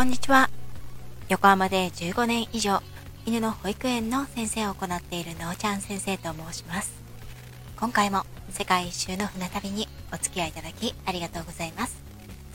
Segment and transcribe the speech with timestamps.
[0.00, 0.48] こんにちは。
[1.28, 2.80] 横浜で15年以上、
[3.26, 6.94] 犬の保育園の先生を行っているなおちゃん先生と申します。
[7.78, 12.02] 今回も世界一周の船旅にお付き合いいただきありがとうございます。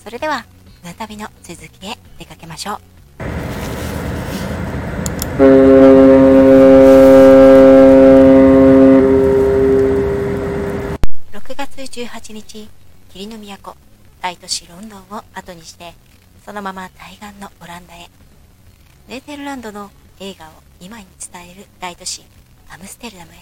[0.03, 0.43] それでは、
[0.81, 2.79] 船旅の続きへ出かけましょう。
[11.31, 12.67] 6月18日、
[13.09, 13.75] 霧の都、
[14.19, 15.93] 大都市ロンドンを後にして
[16.45, 18.07] そのまま対岸のオランダへ。
[19.07, 20.49] ネーテルランドの映画を
[20.79, 22.23] 今に伝える大都市
[22.69, 23.37] アムステルダムへ。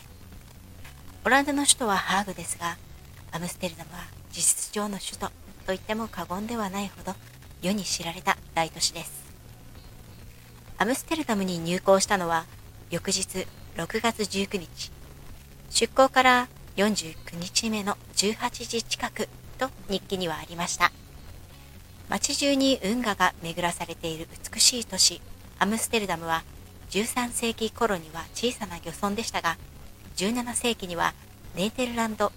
[1.26, 2.78] オランダの首都はハーグですが
[3.34, 5.32] アムステルダムは事実上の首都と
[5.68, 7.14] 言っても過言ではないほど
[7.62, 9.12] 世に知られた大都市です。
[10.78, 12.46] アムステルダムに入港したのは
[12.90, 13.46] 翌日
[13.76, 14.94] 6月19日。
[15.70, 20.94] 出港から49日目の18時近くと日記にはありました。
[22.14, 25.20] 街中に運河が巡らされている美しい都市
[25.58, 26.44] アムステルダムは
[26.92, 29.58] 13世紀頃には小さな漁村でしたが
[30.18, 31.16] 17世紀には
[31.56, 32.32] ネーテルランド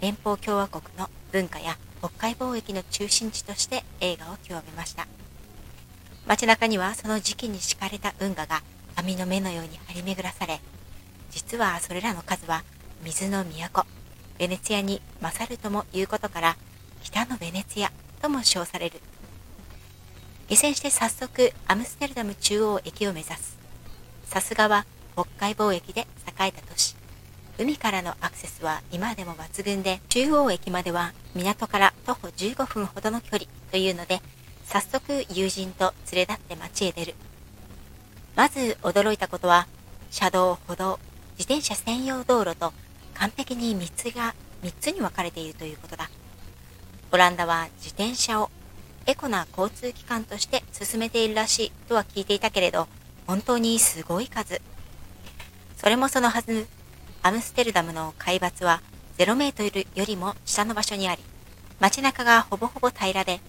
[0.00, 5.06] 連邦共和国の文化や北海貿易の中心地として映画を極めました。
[6.26, 8.62] 街中にはその時期に敷かれた運河が
[8.96, 10.60] 網の目のように張り巡らされ
[11.30, 12.64] 実はそれらの数は
[13.04, 13.86] 水の都
[14.38, 16.56] ベネツィアに勝るとも言うことから
[17.02, 17.92] 北のベネツィア
[18.26, 19.00] とも称される。
[20.48, 23.56] 下船して早速アムステルダム中央駅を目指す。
[24.24, 26.96] さすがは北海貿易で栄えた都市。
[27.56, 34.20] 海からのアクセスは今でも抜群で中央駅までは港から徒歩15分ほどの距離というので
[34.64, 37.14] 早速友人と連れ立って街へ出る。
[38.34, 39.68] まず驚いたことは
[40.10, 40.98] 車道歩道
[41.38, 42.72] 自転車専用道路と
[43.14, 46.10] 完璧に3つが3つに分かれているということだ。
[47.16, 48.50] オランダは自転車を
[49.06, 52.88] エコな交通機関として進めているらしいとは聞いていたけれど
[53.26, 54.60] 本当にすごい数。
[55.78, 56.66] それもそのはず。
[57.22, 58.82] アムステルダムの海抜は
[59.16, 61.22] 0メートルよりも下の場所にあり
[61.80, 63.40] 街中がほぼほぼ平らで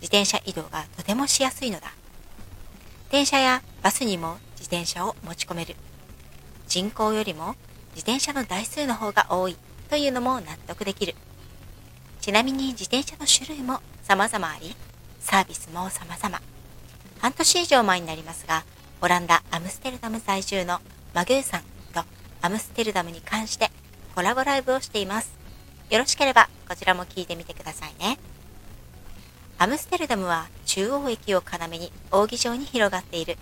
[0.00, 1.92] 自転車移動がとてもしやすいのだ。
[3.10, 5.76] 電車やバスにも自転車を持ち込める。
[6.66, 7.54] 人口よりも
[7.94, 9.56] 自転車の台数の方が多い
[9.90, 11.14] というのも納得できる。
[12.24, 14.74] ちなみに自転車の種類も様々あり、
[15.20, 16.40] サービスも様々。
[17.18, 18.64] 半年以上前になりますが、
[19.02, 20.80] オランダ・アムステルダム在住の
[21.12, 21.60] マグーさん
[21.92, 22.02] と
[22.40, 23.70] アムステルダムに関して
[24.14, 25.34] コラボライブをしています。
[25.90, 28.18] よろしければこちらも聞いてみてくださいね。
[29.58, 33.36] アムステルダムは中央駅を要に扇状に広がっている。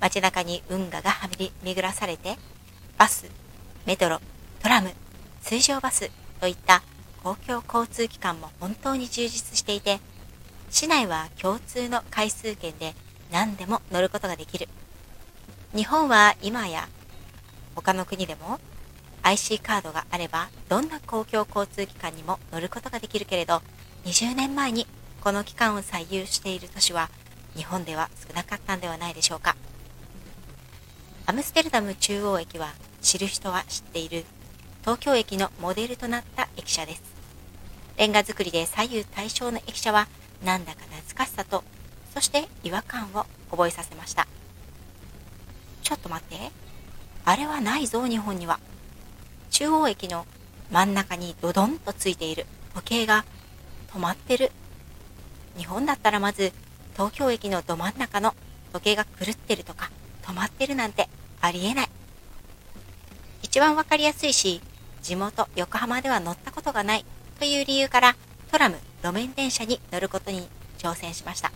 [0.00, 2.38] 街中に運河がはみり巡らされて、
[2.98, 3.28] バス、
[3.84, 4.20] メトロ、
[4.62, 4.92] トラム、
[5.40, 6.08] 水上バス
[6.40, 6.84] といった
[7.26, 9.98] 公共交通機関も本当に充実していて、
[10.70, 12.94] 市内は共通の回数券で
[13.32, 14.68] 何でも乗ることができる。
[15.74, 16.86] 日本は今や
[17.74, 18.60] 他の国でも
[19.24, 23.60] IC カードがあればどんな公共交通機関にも乗ることができるけれど、
[24.04, 24.86] 20年前に
[25.20, 27.10] この機関を採用している都市は
[27.56, 29.56] 日本では少なかったんではないでしょうか。
[31.26, 32.72] アムステルダム中央駅は
[33.02, 34.24] 知る人は知っている
[34.82, 37.15] 東京駅のモデルとなった駅舎です。
[37.96, 40.06] レンガ造りで左右対称の駅舎は
[40.44, 41.64] なんだか懐かしさと、
[42.12, 44.26] そして違和感を覚えさせました。
[45.82, 46.50] ちょっと待って。
[47.24, 48.60] あれはないぞ、日本には。
[49.50, 50.26] 中央駅の
[50.70, 53.24] 真ん中にドドンとついている時計が
[53.92, 54.52] 止まってる。
[55.56, 56.52] 日本だったらまず
[56.92, 58.34] 東京駅のど真ん中の
[58.72, 59.90] 時計が狂ってるとか
[60.22, 61.08] 止まってるなんて
[61.40, 61.88] ありえない。
[63.42, 64.60] 一番わかりやすいし、
[65.02, 67.04] 地元横浜では乗ったことがない
[67.38, 68.16] という理由から
[68.50, 70.48] トラム路面電車に乗ることに
[70.78, 71.52] 挑戦しました。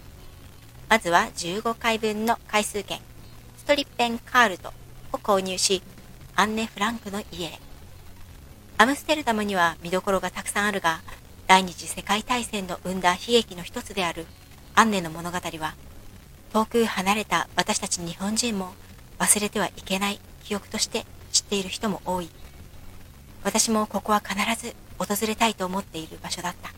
[0.88, 3.00] まずは15回分の回数券、
[3.56, 4.72] ストリッペンカールト
[5.12, 5.82] を購入し、
[6.34, 7.60] アンネ・フランクの家へ。
[8.76, 11.00] アムステルダムには見どころがたくさんあるが、
[11.46, 14.26] 第二次世界大戦の生んだ悲劇の一つである
[14.74, 15.74] アンネの物語は、
[16.52, 18.72] 遠く離れた私たち日本人も
[19.18, 22.30] 忘れてはいけない記憶として知っている人も多い。
[23.44, 26.70] 私もここは必ず訪れたいと思っている場所だった。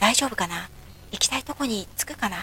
[0.00, 0.68] 大丈夫かな？
[1.12, 2.38] 行きたいとこに着くかな？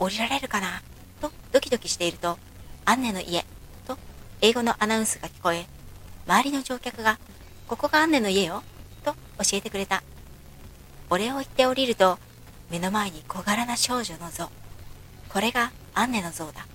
[0.00, 0.82] 降りられるかな？
[1.20, 2.38] とドキドキしていると、
[2.84, 3.44] アンネの家
[3.86, 3.96] と
[4.40, 5.66] 英語のアナウンスが聞こえ、
[6.26, 7.20] 周りの乗客が、
[7.68, 8.64] ここがアンネの家よ？
[9.04, 10.02] と教えてくれた。
[11.08, 12.18] お礼を言って降りると、
[12.68, 14.50] 目の前に小柄な少女の像。
[15.28, 16.66] これがアンネの像だ。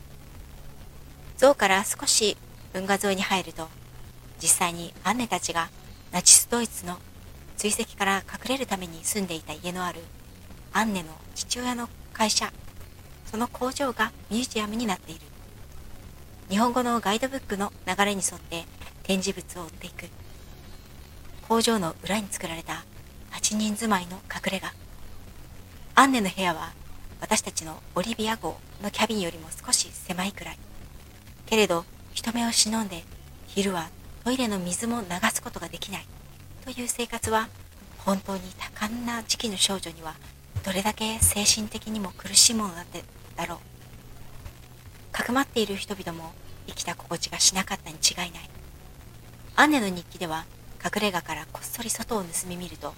[1.38, 2.38] 像から少し
[2.74, 3.68] 運河沿いに入ると、
[4.42, 5.70] 実際にアンネたちが
[6.12, 6.98] ナチスドイツの
[7.56, 10.02] 追跡から隠れるために住んでいた家のある
[10.74, 12.52] アンネの父親の会社。
[13.26, 15.22] その工場がミュージアムになっている。
[16.50, 18.66] 日本語のガイドブックの流れに沿って
[19.04, 20.10] 展示物を追っていく。
[21.48, 22.84] 工場の裏に作られた
[23.32, 24.74] 8人住まいの隠れ家。
[25.96, 26.74] アンネの部屋は
[27.22, 30.58] 私たちのオリビア号のキャビンよりも少し狭いくらい。
[31.46, 33.04] けれど人目を忍んで
[33.48, 33.90] 昼は
[34.24, 36.06] トイレの水も流すことができない。
[36.64, 37.50] という生活は
[37.98, 40.14] 本当に多感な時期の少女には
[40.64, 43.04] どれだけ精神的にも苦しいものだって
[43.36, 43.58] だろう。
[45.12, 46.34] かくまっている人々も
[46.68, 48.50] 生きた心地がしなかったに違いない。
[49.56, 50.46] アンネの日記では
[50.84, 52.94] 隠れ家からこっそり外を盗み見ると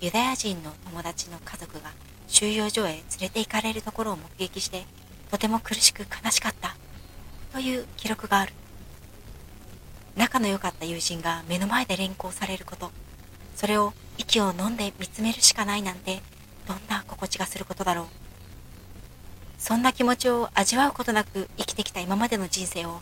[0.00, 1.90] ユダヤ人の友達の家族が
[2.28, 4.84] 収容所へ連れて行かれるところを目撃して
[5.30, 6.76] とても苦しく悲しかった。
[7.52, 8.52] という記録がある。
[10.16, 12.90] 仲の良かった友人が目の前で連行されること。
[13.56, 16.20] それを息を飲んで見つめるしかないなんて
[16.66, 18.06] どんな心地がすることだろう。
[19.58, 23.00] そんな気持ちを味わうことなく生きてきた今までの人生を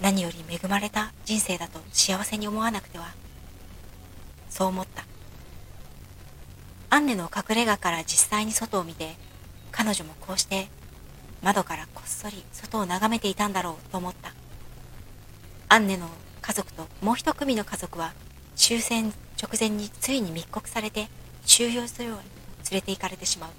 [0.00, 3.14] 何より恵まれた人生だと幸せに思わなくては。
[4.48, 5.04] そう思った。
[6.88, 9.16] アンネの隠れ家から実際に外を見て
[9.72, 10.68] 彼女もこうして
[11.42, 14.32] 窓からこっそり外を眺めていたんだろうと思った。
[15.68, 16.08] アンネの
[16.46, 18.12] 家族ともう一組の家族は
[18.54, 19.12] 終戦
[19.42, 21.08] 直前についに密告されて
[21.44, 22.16] 収容所へ連
[22.70, 23.50] れて行かれてしまう。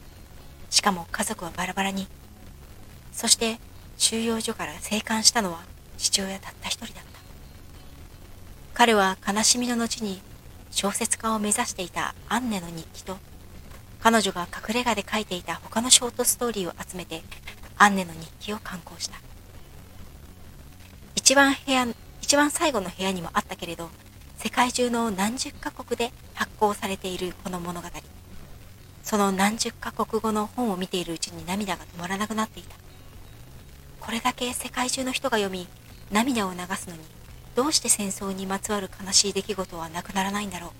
[0.69, 2.07] しかも家族はバラバラに。
[3.12, 3.60] そして
[3.98, 5.63] 収容所から生還したのは
[5.98, 7.19] 父親たった一人だった。
[8.74, 10.22] 彼は悲しみの後に
[10.72, 13.18] 小説家を目指していたアンネの日記と
[14.00, 17.22] 彼女が隠れ家で書いていた他のショートストーリーを集めて
[17.78, 19.18] アンネの日記を刊行した。
[21.16, 21.86] 一番部屋
[22.28, 23.90] 一番最後の部屋にもあったけれど
[24.36, 27.88] 世界中の何十カ国で発行されているこの物語。
[29.02, 32.76] その何十カ国語の本を見ているうちに涙が止まらなくなっていた。
[34.02, 35.70] これだけ世界中の人が読み
[36.12, 37.02] 涙を流すのに
[37.56, 40.72] どうして戦争にまつわる悲しい出来事はなくならないんだろう。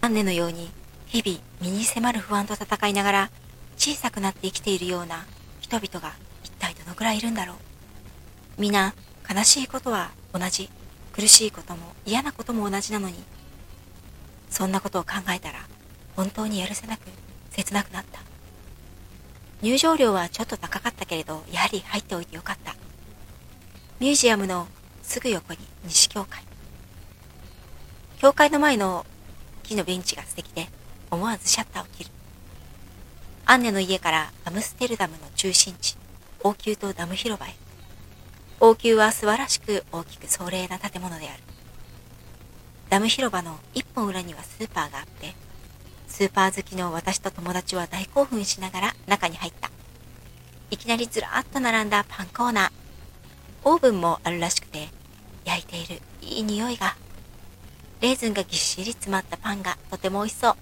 [0.00, 0.72] アンネのように
[1.06, 3.30] 日々身に迫る不安と戦いながら
[3.76, 5.24] 小さくなって生きているような
[5.60, 7.56] 人々が一体どのくらいいるんだろう。
[8.58, 8.92] 皆
[9.32, 10.68] 悲しいことは同じ
[11.12, 13.14] 苦しいことも嫌なことも同じなのに
[14.50, 15.60] そんなことを考えたら
[16.16, 17.00] 本当にやるせなく
[17.50, 18.20] 切なくなった。
[19.60, 22.74] 入場料はちょっと高かったけれどやはり入っておいてよかった。
[23.98, 24.68] ミュージアムの
[25.02, 26.42] すぐ横に西教会。
[28.18, 29.04] 教会の前の
[29.64, 30.68] 木のベンチが素敵で
[31.10, 32.10] 思わずシャッターを切る。
[33.46, 35.96] アンネの家からアムステルダムの中心地
[36.44, 37.54] 王宮とダム広場へ。
[38.60, 41.42] 王宮は素晴らしく大きく壮麗な建物である。
[42.90, 45.34] ダム広場の一本裏にはスーパーがあって
[46.08, 49.70] スーパー好きの私と友達は大興奮しながら中に入った。
[50.70, 52.70] いきなりずらーっと並んだパンコーナー。
[53.64, 54.88] オーブンもあるらしくて
[55.44, 56.02] 焼いている。
[56.20, 56.96] いい匂いが。
[58.00, 60.56] レーズンがぎっしり詰まったパンがとても美味しそう。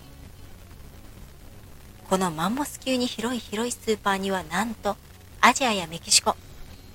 [2.11, 4.97] このマンモス級に広い広いスーパーにはなんと
[5.41, 6.37] アジアやメキシコ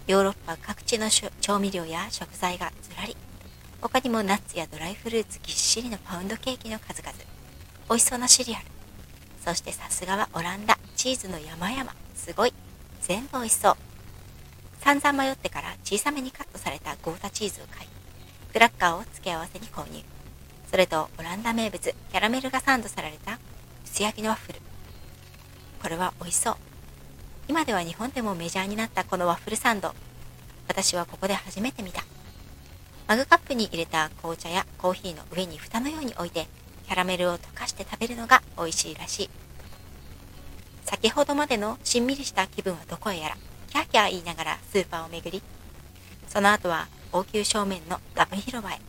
[0.07, 1.09] ヨーロッパ各地の
[1.41, 3.15] 調味料や食材がずらり
[3.81, 7.13] 他にもナッツやドライフルーツぎっしりのパウンドケーキの数々
[7.89, 8.65] 美味しそうなシリアル
[9.45, 12.53] そしてさすがはオランダチーズの山々すごい
[13.01, 13.75] 全部美味しそう
[14.83, 17.89] 散々迷ってから小さめにカットされたゴータチーズを買い、
[18.51, 20.01] クラッカーを付け合わせに購入。
[20.69, 23.37] それとオランダ名物キャラメルがサンドされた
[23.85, 24.59] 薄焼きのワッフル。
[25.81, 26.70] これは美味しそう。
[27.47, 29.93] 今では日本でもメジャーになったこのワッフルサンド。
[30.67, 32.03] 私はここで初めて見た。
[33.07, 36.47] マグカップに入れた紅茶やコーヒーの上に蓋のように置いて、
[36.87, 39.29] キャラメルを溶かして食べるのが美味しいらしい。
[40.85, 43.37] 先ほどまでのしんみりした気分はどこへやら。
[43.69, 45.41] キャーキャー言いながらスーパーを巡り、
[46.27, 48.79] その後は王宮正面のダム広場へ。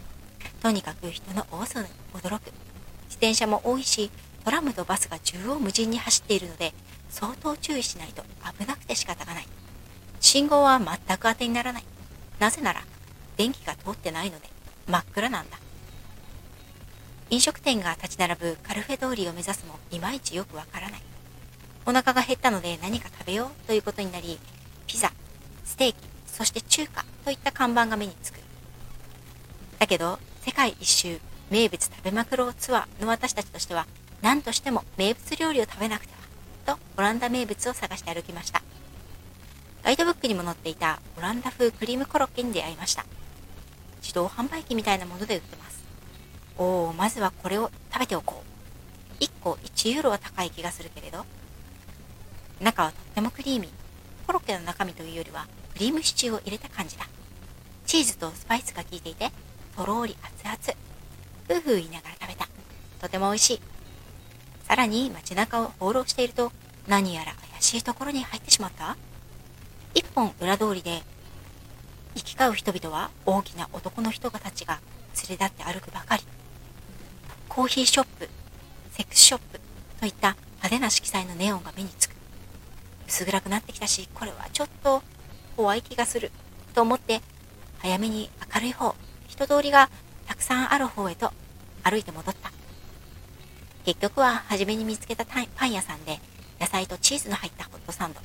[0.60, 2.52] とにかく人の多さに驚く。
[3.06, 4.10] 自転車も多いし、
[4.44, 6.72] トラムとバスが縦横無尽に走っているので、
[7.12, 8.24] 相当注意しないと
[8.58, 9.46] 危なくて仕方がない。
[10.20, 11.84] 信号は全く当てにならない。
[12.40, 12.82] なぜなら、
[13.36, 14.48] 電気が通ってないので、
[14.88, 15.58] 真っ暗なんだ。
[17.30, 21.02] 飲食店が立ち並ぶカルフェ通りを目指すもいまいちよくわからない。
[21.86, 24.38] お腹が減ったので何か食べようということになり、
[24.86, 25.12] ピザ、
[25.64, 28.40] ステーキ、そして中華といった看板が目につく。
[29.78, 33.86] だけど、世界一周名物食べまくろうツアーの私たちとしては、
[34.22, 36.21] 何としても名物料理を食べなくては、
[36.62, 38.62] とオランダ名物を探して歩きました。
[39.82, 43.04] ガイドブックにも載っていたオランダ風クリームコロッケに出会いました。
[44.00, 45.82] 自動販売機みたいなもので売ってます。
[46.58, 48.42] おお、まずはこれを食べておこ
[49.20, 49.22] う。
[49.22, 51.24] 1個1ユーロは高い気がするけれど、
[52.60, 53.70] 中はとってもクリーミー。
[54.26, 57.06] コロッケの中身というよりは、クリームシチューを入れた感じだ。
[57.86, 59.30] チーズとスパイスが効いていて、
[59.76, 60.78] とろーり熱々。
[61.48, 62.48] ふうふう言いながら食べた。
[63.00, 63.71] とても美味しい。
[64.72, 66.50] さらに街中を放浪していると、
[66.88, 68.96] 何やら怪しいところに入ってしまった？
[69.94, 71.02] 一本裏通りで、
[72.14, 74.80] 行き交う人々は大きな男の人がたちが
[75.28, 76.22] 連れ立って歩くばかり。
[77.50, 78.30] コーヒーショップ、
[78.92, 79.60] セックスショップ
[80.00, 82.14] といった派手な色彩のネオンが目につく。
[83.06, 85.02] 薄暗くなってきたし、これはちょっと
[85.54, 86.30] 怖い気がする。
[86.72, 87.20] と思って、
[87.80, 88.94] 早めに明るい方、
[89.28, 89.90] 人通りが
[90.26, 91.30] たくさんある方へと
[91.82, 92.50] 歩いて戻った。
[93.84, 96.20] 結局は初めに見つけたパン屋さんで
[96.60, 98.20] 野菜とチーズの入ったホットサンド、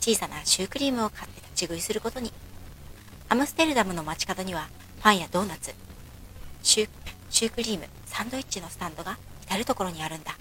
[0.00, 2.32] 小さなシュークリームを買って立ち食いすることに。
[3.28, 4.68] アムステルダムの街角には
[5.00, 5.74] パンやドーナツ、
[6.62, 6.88] シュ
[7.30, 10.36] シュークリーム、サンドイッチのスタンドが至る所にあるんだ。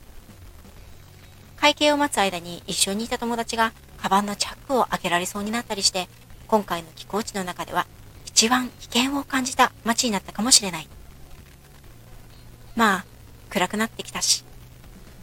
[1.57, 6.07] 会計を待つ間に一緒にいた友達がカバンのチャックを開けられそうになったりして、
[6.47, 7.87] 今回の寄港地の中では
[8.25, 10.87] 一番危険を感じた街になったかもしれない。
[12.75, 13.05] まあ、
[13.49, 14.43] 暗くなってきたし、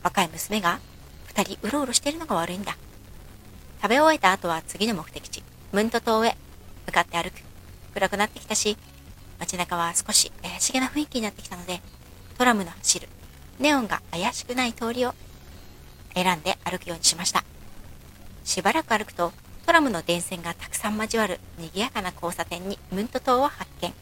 [0.02, 0.80] 若い娘が
[1.26, 2.76] 二人うろうろしているのが悪いんだ。
[3.80, 6.36] 食べ終えた後は次の目的地、ムント島へ
[6.86, 7.42] 向かって歩く。
[7.94, 8.76] 暗くなってきたし、
[9.38, 11.80] 街中は少し怪しげな雰囲気になってきたので、
[12.36, 13.08] トラムの走る、
[13.58, 15.14] ネオンが怪しくない通りを
[16.14, 17.44] 選んで歩くようにしました。
[18.44, 19.32] しばらく歩くと、
[19.66, 23.92] トラムの電線がたくさん交わる賑やかな交差点にムント島を発見。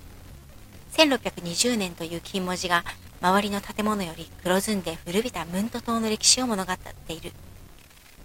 [0.93, 2.85] 1620年という金文字が
[3.21, 7.33] 周りの建物より黒ずんで古びたムント島の歴史を物語っている。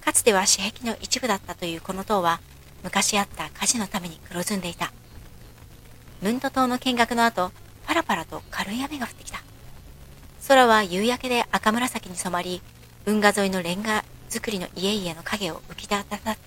[0.01, 2.39] かつては私壁の一部だったというこの塔は、
[2.83, 4.91] 昔あった火事のために黒ずんでいた。
[6.21, 7.51] ムント島の見学の後、
[7.86, 9.41] パラパラと軽い雨が降ってきた。
[10.48, 12.62] 空は夕焼けで赤紫に染まり、
[13.05, 16.38] 運河沿いのレンガ造りの家々の影を浮き立たってて、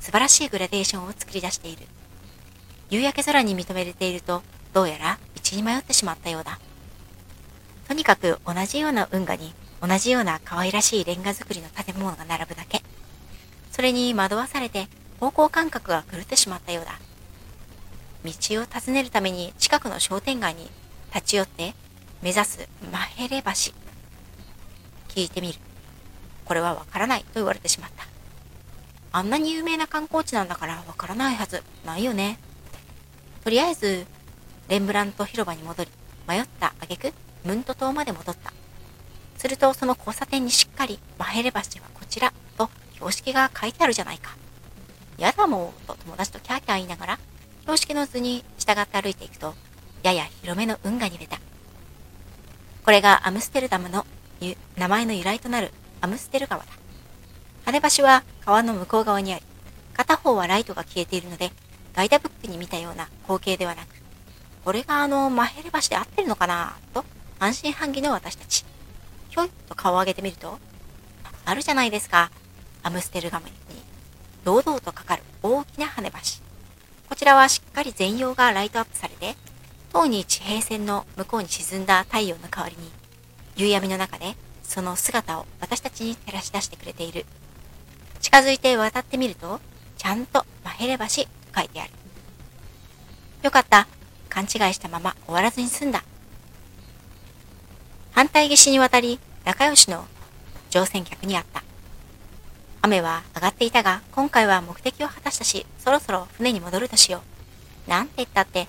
[0.00, 1.82] 素晴らしいグラデーションを作り出している。
[2.90, 6.58] 夕焼け空に認められていると、どうやら道に迷ってしまったようだ。
[7.88, 12.82] とにかく同じような運河に同じような可愛らしいレンガ造りの建物が並ぶだけ。
[13.72, 16.98] それに惑わされて方向感覚が狂ってしまったようだ。
[18.24, 18.30] 道
[18.60, 20.70] を尋ねるために近くの商店街に
[21.14, 21.74] 立ち寄って
[22.20, 23.50] 目指すマヘレ橋。
[25.08, 25.58] 聞いてみる。
[26.44, 28.06] これはわからないと言われてしまった。
[29.12, 32.38] あんなに有名な観光地なんだからわからないはずないよね。
[33.44, 34.06] とりあえず、
[34.68, 35.90] レンブラント広場に戻り、
[36.28, 37.12] 迷った挙句
[37.48, 38.52] ムント島まで戻った。
[39.38, 41.62] すると、その交差点にしっかり、マヘレ橋は
[41.94, 44.36] こちら、と標識が書いてあるじゃないか。
[45.16, 47.18] やだもう、と友達とキャーキャー言いながら、
[47.62, 49.54] 標識の図に従って歩いていくと、
[50.02, 51.38] やや広めの運河に出た。
[52.84, 54.06] これがアムステルダムの
[54.76, 56.68] 名前の由来となるアムステル川だ。
[57.64, 59.44] 羽橋は川の向こう側にあり、
[59.94, 61.50] 片方はライトが消えているので、
[61.94, 63.88] ガイダブックに見たような光景ではなく、
[64.66, 67.02] これがあのマヘレ橋で合ってるのかなと
[67.38, 68.64] 半信半疑の私たち。
[69.30, 70.58] ひょいっと顔を上げてみると、
[71.44, 72.30] あるじゃないですか。
[72.82, 73.52] アムステルガムに
[74.44, 76.18] 堂々とかかる大きな跳ね橋。
[77.08, 79.36] こちらはしっかり全容がライトアップされて、
[79.92, 82.90] 塔に地平線の向こうに沈んだ太陽の代わりに、
[83.56, 87.24] 夕闇の中でその姿を私たちに照らし出してくれている。
[88.20, 89.60] 近づいて渡ってみると、
[89.96, 91.10] ちゃんとマヘレ橋と
[91.56, 91.90] 書いてある。
[93.42, 93.86] よかった。
[94.28, 96.04] 勘違いしたまま終わらずに済んだ。
[98.18, 100.04] 反対岸に渡り、仲良しの
[100.70, 101.62] 乗船客に会った。
[102.82, 107.22] 雨は上がっていたが、今回は目的を果たしたし、そろそろ船に戻るとしよ
[107.86, 107.88] う。
[107.88, 108.66] なんて言ったって、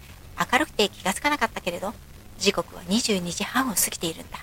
[0.53, 1.95] 明るくて気がつかなかったけれど、
[2.37, 4.37] 時刻は22時半を過ぎているんだ。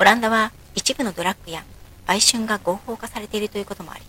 [0.00, 1.62] オランダは一部のドラッグや
[2.08, 4.02] 売春が合法化されているということもあり、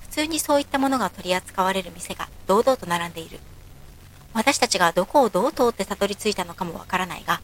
[0.00, 3.38] 普通にそういったものが取り扱われる店が堂々と並んでいる。
[4.32, 7.42] 私たちがどこをどう通ってたどり着いたのかもわからないが、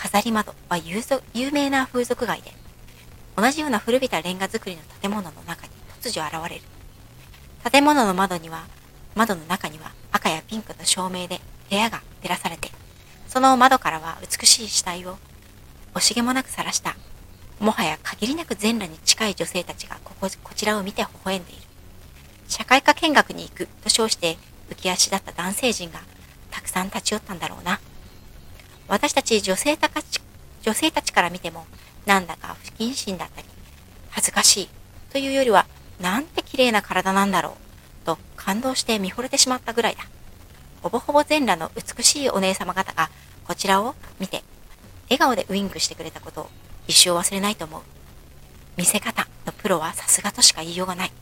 [0.00, 2.52] 飾り窓は有名な風俗街で、
[3.36, 6.62] 同じような古びたレンガ造りの建物の中に突如現れる。
[7.68, 8.64] 建物の窓には、
[9.16, 12.70] 窓の中には赤やピンクの照明で部屋が照らされて、
[13.26, 15.18] その窓からは美しい死体を
[15.94, 16.94] 惜しげもなく晒した、
[17.58, 21.62] もはや限りなく全裸に近い女性たちがこここちらを見て微笑んでいる。
[22.46, 24.38] 社会科見学に行くと称して
[24.70, 25.98] 浮き足だった男性陣が
[26.52, 27.80] たくさん立ち寄ったんだろうな。
[28.88, 30.20] 私たち女性たち
[30.62, 31.66] 女性たちから見ても、
[32.06, 33.46] なんだか不謹慎だったり、
[34.10, 34.68] 恥ずかしい
[35.12, 35.66] というよりは、
[36.00, 37.56] なんて綺麗な体なんだろ
[38.02, 40.04] う、と感動して見惚れてしまったぐらいだ。
[40.82, 43.10] ほぼほぼ全裸の美しいお姉様方が、
[43.46, 44.42] こちらを見て、
[45.04, 46.50] 笑顔でウインクしてくれたことを
[46.86, 47.82] 一生忘れないと思う。
[48.76, 51.12] 見せ方のプロはさすがとしか言いようがない。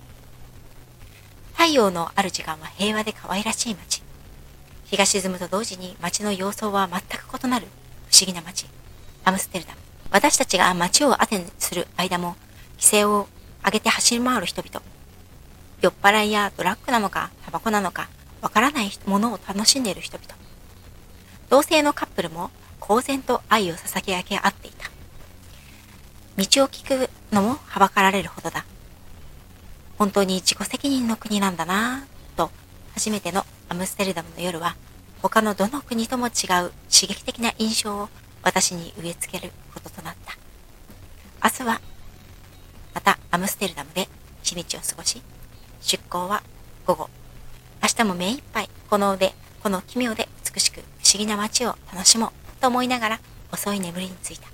[1.55, 4.03] 太陽のある時間は平和で可愛らしい街。
[4.87, 7.67] 日が沈むと同時に街の様相は全く異なる
[8.09, 8.67] 不思議な街。
[9.25, 9.81] アムステルダム。
[10.11, 12.37] 私たちが街をアテンする間も、
[12.77, 13.27] 規制を
[13.65, 14.81] 上げて走り回る人々。
[15.81, 18.09] 酔っ払いやドラッグなのか、タバコなのか、
[18.41, 20.35] わからないものを楽しんでいる人々。
[21.51, 24.89] 同性のカップルも公然と愛を捧げ上げ合っていた。
[26.37, 28.65] 道を聞くのもはばかられるほどだ。
[29.99, 32.53] 本当に自己責任の国なんだなぁと、
[32.95, 34.77] 初めてのアムステルダムの夜は、
[35.23, 36.33] 他のどの国とも違う
[36.91, 38.09] 刺激的な印象を
[38.43, 40.37] 私に植え付けることとなった。
[41.43, 41.81] 明日は、
[42.95, 44.09] またアムステルダムで
[44.43, 45.23] 一日を過ごし、
[45.81, 46.43] 出港は
[46.87, 47.11] 午後。
[47.83, 52.31] 明日も目いっぱい、こので、この奇妙で美しく不思議な街を楽しもう
[52.61, 53.21] と思いながら
[53.53, 54.49] 遅い眠りについた。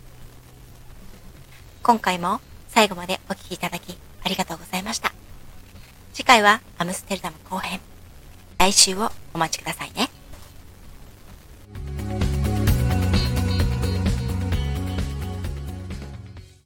[1.82, 5.12] 今回も最後までお聴きいただきありがとうございました。
[6.14, 7.91] 次回はアムステルダム後編。
[8.62, 10.11] 来週をお待ちくださいね。